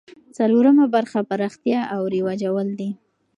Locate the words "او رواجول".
1.95-2.67